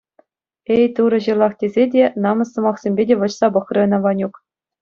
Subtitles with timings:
[0.75, 4.33] Эй, Турӑ, ҫырлах тесе те, намӑс сӑмахсемпе те вӑрҫса пӑхрӗ ӑна Ванюк.